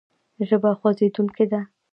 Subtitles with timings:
[0.47, 1.61] ژبه خوځېدونکې ده.